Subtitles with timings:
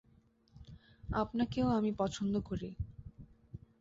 [1.13, 2.69] আপনাকেও আমি পছন্দ করি।